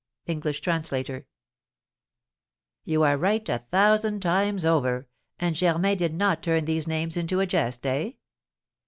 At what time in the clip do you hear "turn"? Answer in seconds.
6.41-6.65